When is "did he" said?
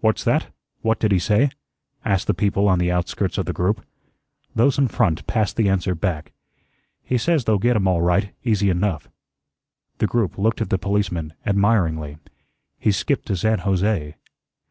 0.98-1.18